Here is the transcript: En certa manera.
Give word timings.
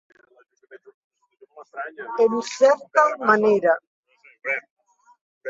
En 2.23 2.33
certa 2.55 3.03
manera. 3.29 3.73